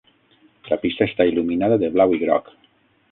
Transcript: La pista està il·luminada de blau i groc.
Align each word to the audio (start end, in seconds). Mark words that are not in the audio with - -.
La 0.71 0.79
pista 0.85 1.07
està 1.09 1.27
il·luminada 1.31 1.77
de 1.83 1.91
blau 1.99 2.17
i 2.17 2.21
groc. 2.25 2.51